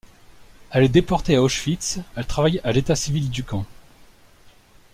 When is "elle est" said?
0.71-0.89